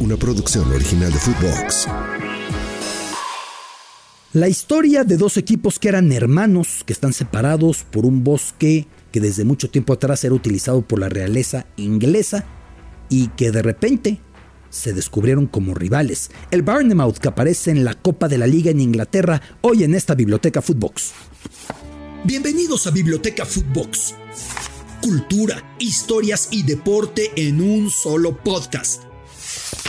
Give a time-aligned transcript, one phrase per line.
[0.00, 1.86] una producción original de Footbox.
[4.32, 9.20] La historia de dos equipos que eran hermanos, que están separados por un bosque que
[9.20, 12.44] desde mucho tiempo atrás era utilizado por la realeza inglesa
[13.08, 14.20] y que de repente
[14.68, 16.30] se descubrieron como rivales.
[16.50, 20.14] El Barnemouth que aparece en la Copa de la Liga en Inglaterra hoy en esta
[20.14, 21.12] biblioteca Footbox.
[22.24, 24.14] Bienvenidos a Biblioteca Footbox.
[25.00, 29.04] Cultura, historias y deporte en un solo podcast.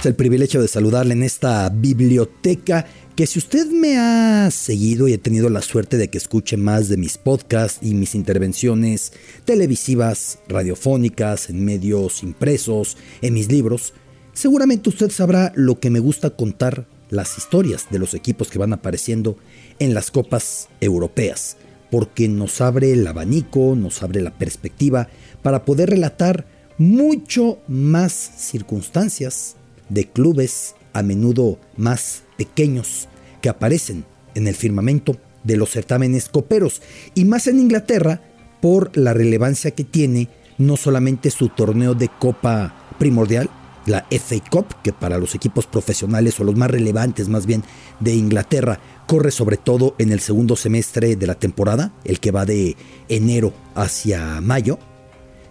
[0.03, 2.85] El privilegio de saludarle en esta biblioteca
[3.15, 6.87] que si usted me ha seguido y he tenido la suerte de que escuche más
[6.87, 9.11] de mis podcasts y mis intervenciones
[9.43, 13.93] televisivas, radiofónicas, en medios impresos, en mis libros,
[14.33, 18.73] seguramente usted sabrá lo que me gusta contar las historias de los equipos que van
[18.73, 19.35] apareciendo
[19.79, 21.57] en las copas europeas,
[21.89, 25.09] porque nos abre el abanico, nos abre la perspectiva
[25.41, 26.45] para poder relatar
[26.77, 29.57] mucho más circunstancias
[29.89, 33.07] de clubes a menudo más pequeños
[33.41, 36.81] que aparecen en el firmamento de los certámenes coperos
[37.15, 38.21] y más en Inglaterra
[38.61, 43.49] por la relevancia que tiene no solamente su torneo de copa primordial,
[43.85, 47.63] la FA Cup, que para los equipos profesionales o los más relevantes más bien
[47.99, 52.45] de Inglaterra corre sobre todo en el segundo semestre de la temporada, el que va
[52.45, 52.75] de
[53.07, 54.77] enero hacia mayo,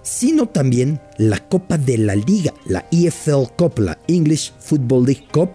[0.07, 5.51] sino también la Copa de la Liga, la EFL Cup, la English Football League Cup,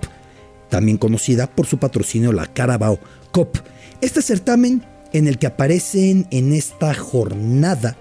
[0.69, 2.99] también conocida por su patrocinio la Carabao
[3.31, 3.61] Cup.
[4.01, 7.95] Este certamen en el que aparecen en esta jornada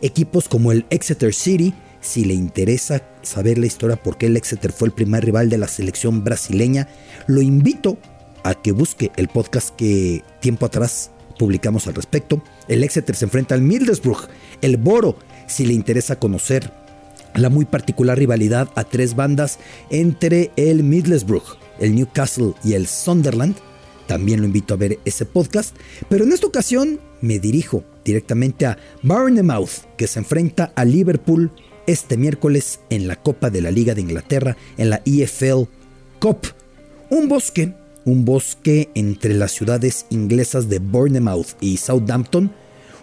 [0.00, 4.70] equipos como el Exeter City, si le interesa saber la historia por qué el Exeter
[4.70, 6.88] fue el primer rival de la selección brasileña,
[7.26, 7.98] lo invito
[8.44, 12.42] a que busque el podcast que tiempo atrás publicamos al respecto.
[12.68, 14.28] El Exeter se enfrenta al Middlesbrough,
[14.62, 16.70] el Boro si le interesa conocer
[17.34, 19.58] la muy particular rivalidad a tres bandas
[19.90, 23.56] entre el Middlesbrough, el Newcastle y el Sunderland.
[24.06, 25.76] También lo invito a ver ese podcast,
[26.08, 31.50] pero en esta ocasión me dirijo directamente a Bournemouth, que se enfrenta a Liverpool
[31.86, 35.64] este miércoles en la Copa de la Liga de Inglaterra, en la EFL
[36.20, 36.46] Cup.
[37.10, 42.52] Un bosque, un bosque entre las ciudades inglesas de Bournemouth y Southampton,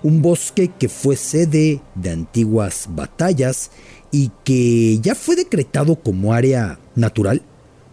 [0.04, 3.72] un bosque que fue sede de antiguas batallas
[4.12, 7.42] y que ya fue decretado como área natural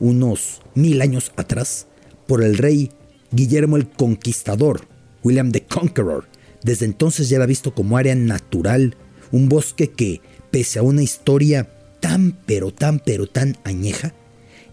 [0.00, 1.87] unos mil años atrás
[2.26, 2.91] por el rey
[3.31, 4.87] Guillermo el Conquistador,
[5.22, 6.28] William the Conqueror.
[6.62, 8.97] Desde entonces ya era visto como área natural,
[9.31, 14.15] un bosque que, pese a una historia tan pero tan pero tan añeja,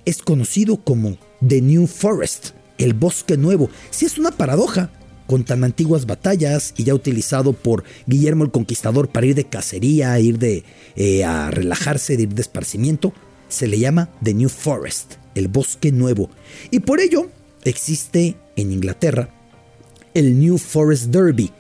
[0.05, 1.17] es conocido como
[1.47, 3.69] The New Forest, el bosque nuevo.
[3.91, 4.91] Si es una paradoja,
[5.27, 10.19] con tan antiguas batallas y ya utilizado por Guillermo el Conquistador para ir de cacería,
[10.19, 10.63] ir de
[10.95, 13.13] eh, a relajarse, de ir de esparcimiento,
[13.49, 16.29] se le llama The New Forest, el bosque nuevo.
[16.71, 17.29] Y por ello
[17.63, 19.29] existe en Inglaterra
[20.13, 21.51] el New Forest Derby.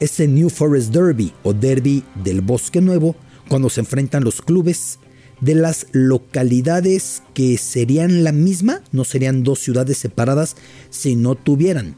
[0.00, 3.14] Ese New Forest Derby o Derby del bosque nuevo,
[3.48, 4.98] cuando se enfrentan los clubes
[5.40, 10.56] de las localidades que serían la misma, no serían dos ciudades separadas
[10.90, 11.94] si no tuvieran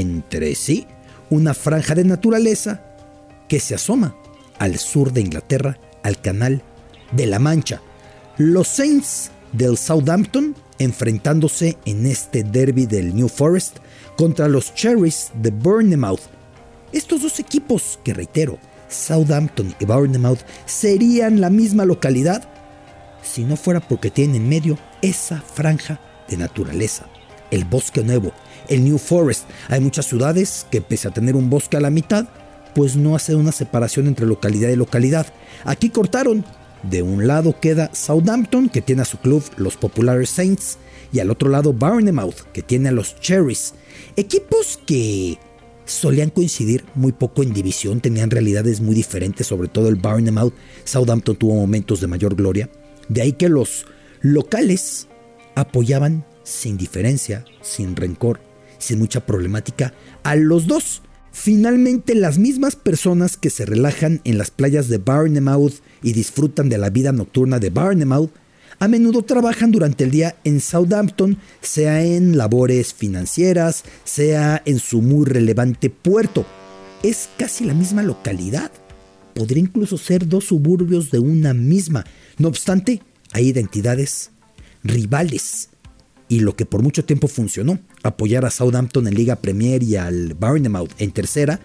[0.00, 0.86] entre sí
[1.28, 2.82] una franja de naturaleza
[3.48, 4.16] que se asoma
[4.58, 6.62] al sur de Inglaterra, al canal
[7.12, 7.82] de la Mancha.
[8.38, 13.78] Los Saints del Southampton enfrentándose en este derby del New Forest
[14.16, 16.22] contra los Cherries de Bournemouth.
[16.92, 18.58] Estos dos equipos, que reitero,
[18.88, 22.48] Southampton y Bournemouth, serían la misma localidad
[23.22, 27.06] si no fuera porque tienen en medio esa franja de naturaleza,
[27.52, 28.32] el bosque nuevo,
[28.68, 29.44] el New Forest.
[29.68, 32.26] Hay muchas ciudades que pese a tener un bosque a la mitad,
[32.74, 35.26] pues no hace una separación entre localidad y localidad.
[35.64, 36.44] Aquí cortaron.
[36.82, 40.78] De un lado queda Southampton, que tiene a su club los populares Saints,
[41.12, 43.74] y al otro lado Bournemouth, que tiene a los Cherries.
[44.16, 45.38] Equipos que
[45.84, 50.54] solían coincidir muy poco en división, tenían realidades muy diferentes, sobre todo el Bournemouth.
[50.82, 52.68] Southampton tuvo momentos de mayor gloria.
[53.08, 53.86] De ahí que los
[54.20, 55.06] locales
[55.54, 58.40] apoyaban sin diferencia, sin rencor,
[58.78, 61.02] sin mucha problemática a los dos.
[61.32, 66.78] Finalmente, las mismas personas que se relajan en las playas de Barnemouth y disfrutan de
[66.78, 68.30] la vida nocturna de Barnemouth,
[68.78, 75.00] a menudo trabajan durante el día en Southampton, sea en labores financieras, sea en su
[75.00, 76.44] muy relevante puerto.
[77.02, 78.72] Es casi la misma localidad.
[79.34, 82.04] Podría incluso ser dos suburbios de una misma.
[82.38, 83.00] No obstante,
[83.32, 84.32] hay identidades
[84.82, 85.70] rivales
[86.32, 90.32] y lo que por mucho tiempo funcionó, apoyar a Southampton en Liga Premier y al
[90.32, 91.60] Bournemouth en tercera,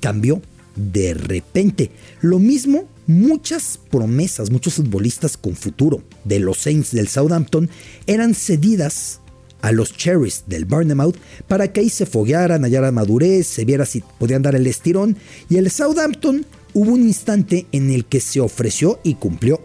[0.00, 0.42] cambió
[0.74, 1.90] de repente.
[2.20, 7.70] Lo mismo, muchas promesas, muchos futbolistas con futuro de los Saints del Southampton
[8.06, 9.20] eran cedidas
[9.62, 11.16] a los Cherries del Bournemouth
[11.48, 15.16] para que ahí se foguearan, hallaran madurez, se viera si podían dar el estirón.
[15.48, 16.44] Y el Southampton
[16.74, 19.58] hubo un instante en el que se ofreció y cumplió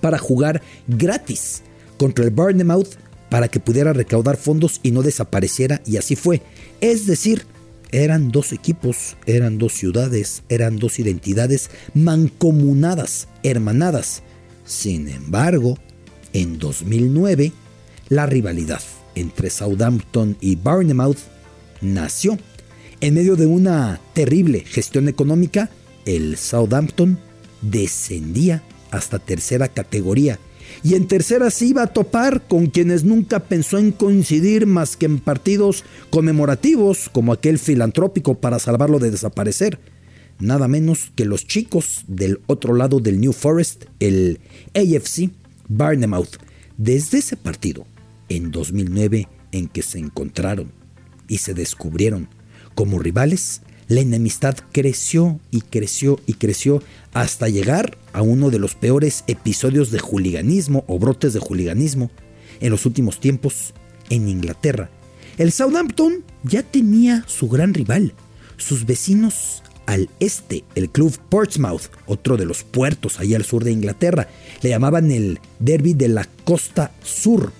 [0.00, 1.60] para jugar gratis
[1.98, 2.96] contra el Bournemouth
[3.30, 6.42] para que pudiera recaudar fondos y no desapareciera y así fue.
[6.80, 7.46] Es decir,
[7.92, 14.22] eran dos equipos, eran dos ciudades, eran dos identidades mancomunadas, hermanadas.
[14.64, 15.78] Sin embargo,
[16.32, 17.52] en 2009,
[18.08, 18.82] la rivalidad
[19.14, 21.18] entre Southampton y Bournemouth
[21.80, 22.38] nació.
[23.00, 25.70] En medio de una terrible gestión económica,
[26.04, 27.18] el Southampton
[27.62, 30.38] descendía hasta tercera categoría
[30.82, 35.06] y en tercera se iba a topar con quienes nunca pensó en coincidir más que
[35.06, 39.78] en partidos conmemorativos como aquel filantrópico para salvarlo de desaparecer.
[40.38, 44.40] Nada menos que los chicos del otro lado del New Forest, el
[44.74, 45.30] AFC
[45.68, 46.38] Barnemouth.
[46.78, 47.86] Desde ese partido,
[48.30, 50.72] en 2009, en que se encontraron
[51.28, 52.28] y se descubrieron
[52.74, 53.60] como rivales,
[53.90, 56.80] la enemistad creció y creció y creció
[57.12, 62.08] hasta llegar a uno de los peores episodios de juliganismo o brotes de juliganismo
[62.60, 63.74] en los últimos tiempos
[64.08, 64.90] en Inglaterra.
[65.38, 68.14] El Southampton ya tenía su gran rival,
[68.58, 73.72] sus vecinos al este, el club Portsmouth, otro de los puertos allá al sur de
[73.72, 74.28] Inglaterra.
[74.62, 77.50] Le llamaban el Derby de la Costa Sur.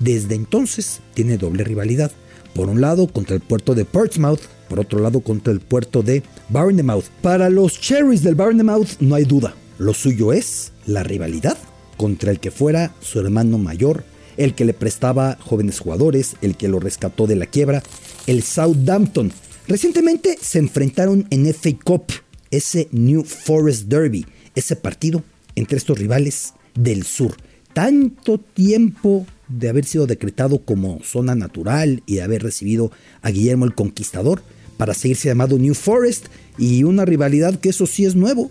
[0.00, 2.10] Desde entonces tiene doble rivalidad.
[2.56, 6.22] Por un lado contra el puerto de Portsmouth, por otro lado contra el puerto de
[6.48, 7.06] Bournemouth.
[7.22, 11.56] Para los Cherries del Bournemouth no hay duda, lo suyo es la rivalidad
[11.96, 14.04] contra el que fuera su hermano mayor,
[14.36, 17.82] el que le prestaba jóvenes jugadores, el que lo rescató de la quiebra,
[18.26, 19.32] el Southampton.
[19.66, 22.04] Recientemente se enfrentaron en FA Cup,
[22.50, 25.22] ese New Forest Derby, ese partido
[25.54, 27.34] entre estos rivales del sur.
[27.72, 32.90] Tanto tiempo de haber sido decretado como zona natural y de haber recibido
[33.22, 34.42] a Guillermo el Conquistador,
[34.76, 36.26] para seguirse llamado New Forest
[36.58, 38.50] y una rivalidad que eso sí es nuevo.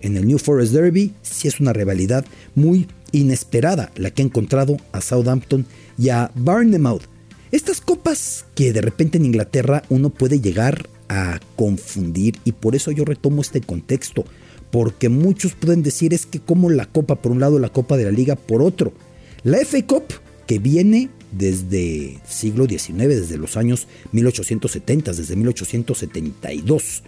[0.00, 2.24] En el New Forest Derby sí es una rivalidad
[2.54, 5.66] muy inesperada la que ha encontrado a Southampton
[5.96, 7.02] y a Bournemouth.
[7.52, 12.90] Estas copas que de repente en Inglaterra uno puede llegar a confundir y por eso
[12.90, 14.24] yo retomo este contexto,
[14.70, 18.04] porque muchos pueden decir es que como la copa por un lado, la copa de
[18.04, 18.92] la liga por otro.
[19.44, 20.04] La FA Cup
[20.46, 27.02] que viene desde siglo XIX, desde los años 1870, desde 1872.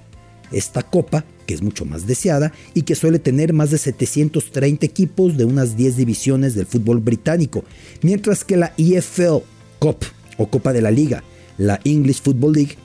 [0.52, 5.37] Esta copa, que es mucho más deseada y que suele tener más de 730 equipos
[5.37, 7.64] de unas 10 divisiones del fútbol británico,
[8.02, 9.43] mientras que la EFL
[9.78, 9.99] Cup
[10.38, 11.25] o Copa de la Liga,
[11.58, 12.76] la English Football League,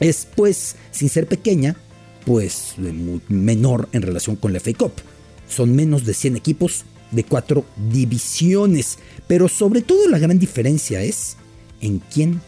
[0.00, 1.76] es pues, sin ser pequeña,
[2.24, 2.74] pues
[3.28, 4.92] menor en relación con la FA Cup.
[5.48, 11.36] Son menos de 100 equipos de cuatro divisiones, pero sobre todo la gran diferencia es
[11.80, 12.40] en quién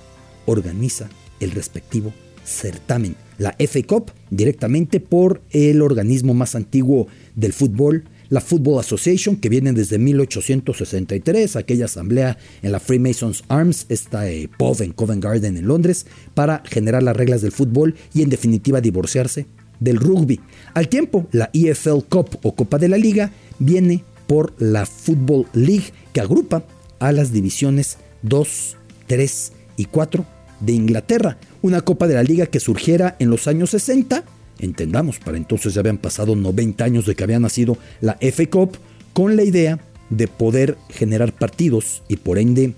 [0.47, 1.09] organiza
[1.41, 2.13] el respectivo
[2.45, 3.17] certamen.
[3.39, 9.49] La FA Cup directamente por el organismo más antiguo del fútbol, la Football Association, que
[9.49, 15.57] viene desde 1863, aquella asamblea en la Freemasons Arms, esta eh, pub en Covent Garden
[15.57, 19.47] en Londres, para generar las reglas del fútbol y en definitiva divorciarse
[19.81, 20.39] del rugby.
[20.75, 25.93] Al tiempo, la EFL Cup o Copa de la Liga viene por la Football League,
[26.13, 26.63] que agrupa
[27.01, 28.77] a las divisiones 2,
[29.09, 30.25] 3 y 4
[30.61, 31.39] de Inglaterra.
[31.63, 34.23] Una Copa de la Liga que surgiera en los años 60,
[34.61, 38.79] entendamos, para entonces ya habían pasado 90 años de que había nacido la FA Cup,
[39.15, 42.75] con la idea de poder generar partidos y por ende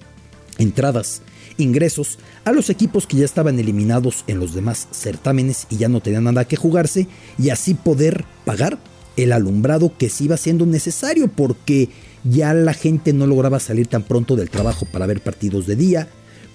[0.56, 1.20] entradas,
[1.58, 6.00] ingresos a los equipos que ya estaban eliminados en los demás certámenes y ya no
[6.00, 8.78] tenían nada que jugarse y así poder pagar
[9.16, 11.88] el alumbrado que sí iba siendo necesario porque
[12.24, 16.08] ya la gente no lograba salir tan pronto del trabajo para ver partidos de día,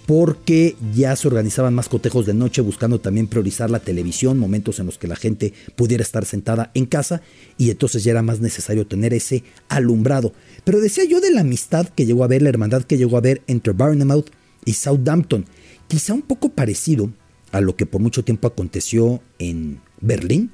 [0.05, 4.85] porque ya se organizaban más cotejos de noche buscando también priorizar la televisión, momentos en
[4.85, 7.21] los que la gente pudiera estar sentada en casa
[7.57, 10.31] y entonces ya era más necesario tener ese alumbrado.
[10.63, 13.21] Pero decía yo de la amistad que llegó a ver, la hermandad que llegó a
[13.21, 14.29] ver entre Bournemouth
[14.63, 15.45] y Southampton,
[15.89, 17.11] quizá un poco parecido
[17.51, 20.51] a lo que por mucho tiempo aconteció en Berlín,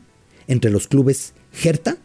[0.48, 1.98] entre los clubes Hertha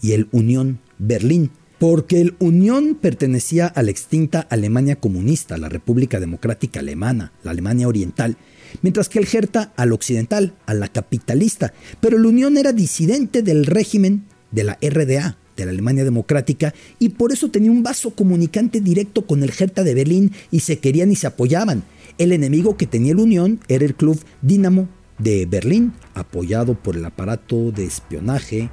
[0.00, 6.20] y el Unión Berlín, porque el Unión pertenecía a la extinta Alemania comunista, la República
[6.20, 8.36] Democrática Alemana, la Alemania Oriental,
[8.82, 13.66] mientras que el Hertha al occidental, a la capitalista, pero el Unión era disidente del
[13.66, 18.80] régimen de la RDA, de la Alemania Democrática, y por eso tenía un vaso comunicante
[18.80, 21.84] directo con el Hertha de Berlín y se querían y se apoyaban.
[22.18, 27.04] El enemigo que tenía el Unión era el club Dinamo de Berlín, apoyado por el
[27.04, 28.70] aparato de espionaje,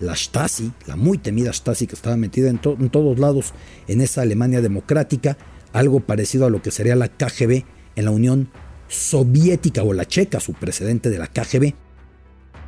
[0.00, 3.52] la Stasi, la muy temida Stasi que estaba metida en, todos lados
[3.86, 5.36] en esa Alemania democrática,
[5.72, 7.64] algo parecido a lo que sería la KGB
[7.96, 8.48] en la Unión
[8.88, 11.74] Soviética o la Checa, su precedente de la KGB.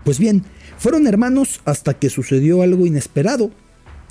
[0.04, 0.44] Pues bien,
[0.78, 3.50] fueron hermanos hasta que sucedió algo inesperado,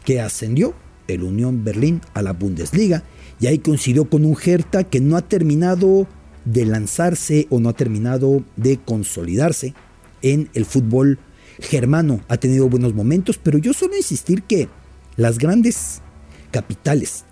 [0.03, 0.73] que ascendió
[1.07, 3.03] el Unión Berlín a la Bundesliga
[3.39, 6.07] y ahí coincidió con un Hertha que no ha terminado
[6.45, 9.73] de lanzarse o no ha terminado de consolidarse
[10.21, 11.19] en el fútbol
[11.61, 12.21] germano.
[12.27, 14.67] Ha tenido buenos momentos, pero yo suelo insistir que
[15.15, 16.01] las grandes
[16.51, 17.23] capitales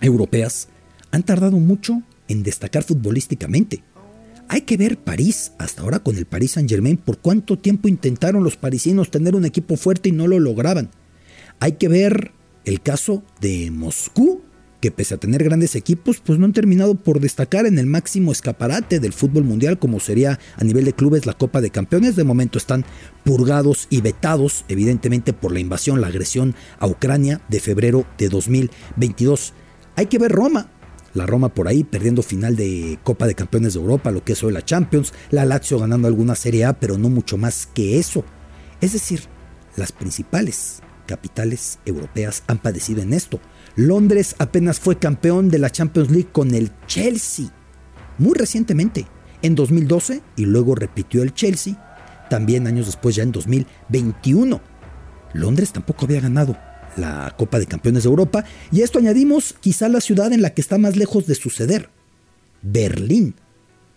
[0.00, 0.68] europeas
[1.10, 3.82] han tardado mucho en destacar futbolísticamente.
[4.48, 8.44] Hay que ver París, hasta ahora con el Paris Saint Germain, por cuánto tiempo intentaron
[8.44, 10.90] los parisinos tener un equipo fuerte y no lo lograban.
[11.60, 12.32] Hay que ver
[12.64, 14.41] el caso de Moscú,
[14.82, 18.32] que pese a tener grandes equipos, pues no han terminado por destacar en el máximo
[18.32, 22.16] escaparate del fútbol mundial, como sería a nivel de clubes la Copa de Campeones.
[22.16, 22.84] De momento están
[23.24, 29.54] purgados y vetados, evidentemente por la invasión, la agresión a Ucrania de febrero de 2022.
[29.94, 30.68] Hay que ver Roma,
[31.14, 34.42] la Roma por ahí perdiendo final de Copa de Campeones de Europa, lo que es
[34.42, 38.24] hoy la Champions, la Lazio ganando alguna Serie A, pero no mucho más que eso.
[38.80, 39.22] Es decir,
[39.76, 43.38] las principales capitales europeas han padecido en esto.
[43.76, 47.46] Londres apenas fue campeón de la Champions League con el Chelsea,
[48.18, 49.06] muy recientemente,
[49.40, 54.60] en 2012, y luego repitió el Chelsea, también años después ya en 2021.
[55.32, 56.56] Londres tampoco había ganado
[56.96, 60.50] la Copa de Campeones de Europa, y a esto añadimos quizá la ciudad en la
[60.50, 61.88] que está más lejos de suceder,
[62.60, 63.34] Berlín.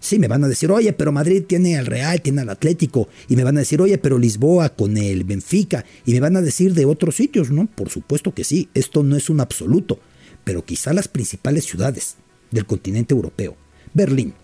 [0.06, 3.36] Sí, me van a decir, oye, pero Madrid tiene al Real, tiene al Atlético, y
[3.36, 6.76] me van a decir, oye, pero Lisboa con el Benfica, y me van a decir
[6.76, 7.66] de otros sitios, ¿no?
[7.66, 10.00] Por supuesto que sí, esto no es un absoluto,
[10.44, 12.18] pero quizá las principales ciudades
[12.52, 13.58] del continente europeo,
[13.96, 14.36] Berlín,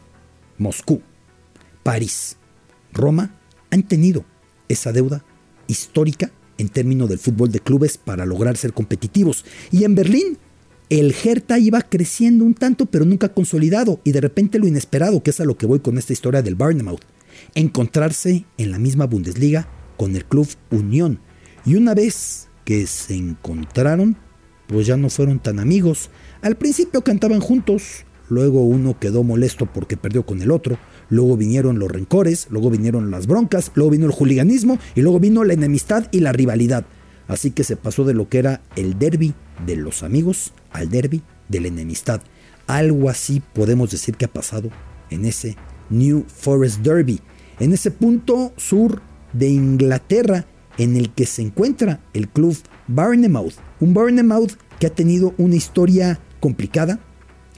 [0.57, 1.03] Moscú,
[1.83, 2.37] París,
[2.91, 3.39] Roma,
[3.69, 4.25] han tenido
[4.67, 5.23] esa deuda
[5.67, 9.45] histórica en términos del fútbol de clubes para lograr ser competitivos.
[9.69, 10.39] Y en Berlín,
[10.91, 14.01] el Hertha iba creciendo un tanto, pero nunca consolidado.
[14.03, 16.55] Y de repente lo inesperado, que es a lo que voy con esta historia del
[16.55, 16.99] Barnemouth,
[17.55, 21.21] encontrarse en la misma Bundesliga con el club Unión.
[21.65, 24.17] Y una vez que se encontraron,
[24.67, 26.09] pues ya no fueron tan amigos.
[26.41, 31.79] Al principio cantaban juntos, luego uno quedó molesto porque perdió con el otro, luego vinieron
[31.79, 36.09] los rencores, luego vinieron las broncas, luego vino el juliganismo y luego vino la enemistad
[36.11, 36.85] y la rivalidad.
[37.31, 39.33] Así que se pasó de lo que era el derby
[39.65, 42.21] de los amigos al derby de la enemistad.
[42.67, 44.69] Algo así podemos decir que ha pasado
[45.09, 45.55] en ese
[45.89, 47.21] New Forest Derby,
[47.61, 50.45] en ese punto sur de Inglaterra
[50.77, 52.57] en el que se encuentra el club
[52.89, 53.53] Barnemouth.
[53.79, 56.99] Un Barnemouth que ha tenido una historia complicada,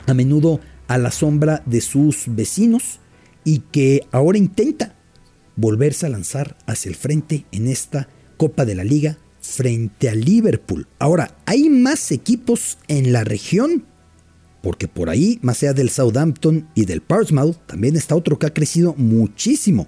[0.05, 2.99] a menudo a la sombra de sus vecinos,
[3.43, 4.93] y que ahora intenta
[5.55, 10.87] volverse a lanzar hacia el frente en esta Copa de la Liga frente a Liverpool.
[10.97, 13.85] Ahora, hay más equipos en la región,
[14.61, 18.53] porque por ahí, más allá del Southampton y del Portsmouth, también está otro que ha
[18.53, 19.87] crecido muchísimo,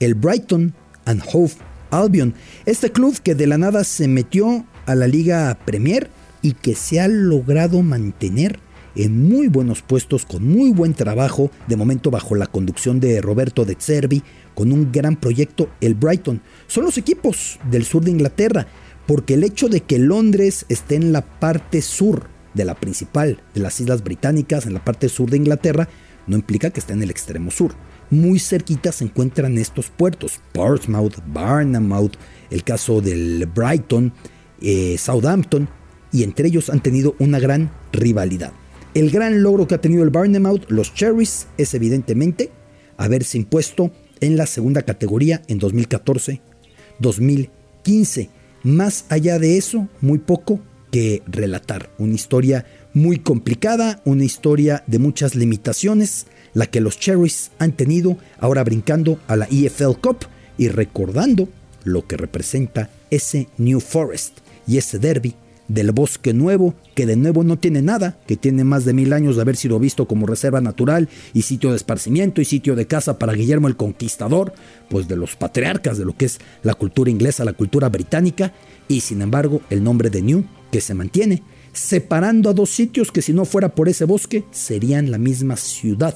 [0.00, 1.52] el Brighton and Hove
[1.90, 2.34] Albion.
[2.64, 6.10] Este club que de la nada se metió a la Liga Premier
[6.42, 8.58] y que se ha logrado mantener
[8.96, 13.64] en muy buenos puestos, con muy buen trabajo, de momento bajo la conducción de Roberto
[13.64, 14.22] de Zerbi,
[14.54, 16.40] con un gran proyecto, el Brighton.
[16.68, 18.66] Son los equipos del sur de Inglaterra,
[19.06, 23.60] porque el hecho de que Londres esté en la parte sur de la principal de
[23.60, 25.88] las Islas Británicas, en la parte sur de Inglaterra,
[26.26, 27.74] no implica que esté en el extremo sur.
[28.10, 32.12] Muy cerquita se encuentran estos puertos, Portsmouth, Barnamouth,
[32.50, 34.12] el caso del Brighton,
[34.60, 35.68] eh, Southampton,
[36.12, 38.52] y entre ellos han tenido una gran rivalidad.
[38.94, 42.52] El gran logro que ha tenido el Barnemouth, los Cherries, es evidentemente
[42.96, 48.28] haberse impuesto en la segunda categoría en 2014-2015.
[48.64, 50.58] Más allá de eso, muy poco
[50.90, 51.90] que relatar.
[51.98, 58.16] Una historia muy complicada, una historia de muchas limitaciones, la que los Cherries han tenido
[58.38, 61.48] ahora brincando a la EFL Cup y recordando
[61.84, 65.34] lo que representa ese New Forest y ese derby
[65.68, 69.36] del bosque nuevo, que de nuevo no tiene nada, que tiene más de mil años
[69.36, 73.18] de haber sido visto como reserva natural y sitio de esparcimiento y sitio de caza
[73.18, 74.52] para Guillermo el Conquistador,
[74.90, 78.52] pues de los patriarcas de lo que es la cultura inglesa, la cultura británica,
[78.88, 81.42] y sin embargo el nombre de New, que se mantiene,
[81.72, 86.14] separando a dos sitios que si no fuera por ese bosque serían la misma ciudad,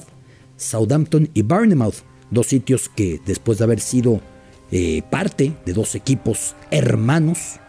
[0.57, 4.21] Southampton y Barnemouth, dos sitios que después de haber sido
[4.71, 7.59] eh, parte de dos equipos hermanos,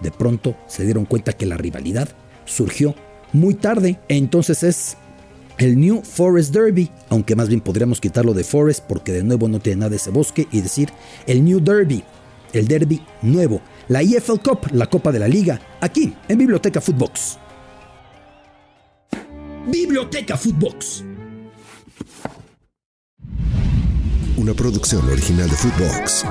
[0.00, 2.08] de pronto se dieron cuenta que la rivalidad
[2.44, 2.94] surgió
[3.32, 4.00] muy tarde.
[4.08, 4.96] Entonces es
[5.58, 9.60] el New Forest Derby, aunque más bien podríamos quitarlo de Forest porque de nuevo no
[9.60, 10.90] tiene nada de ese bosque y decir
[11.26, 12.02] el New Derby,
[12.52, 17.38] el Derby nuevo, la EFL Cup, la Copa de la Liga, aquí en Biblioteca Footbox.
[19.66, 21.04] Biblioteca Footbox.
[24.36, 26.24] Una producción original de Footbox.